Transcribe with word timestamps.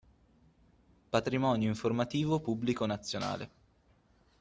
Patrimonio 1.11 1.67
informativo 1.69 2.39
pubblico 2.39 2.87
nazionale 2.87 3.49